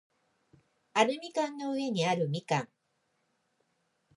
[0.95, 2.69] アルミ缶の上にあるみかん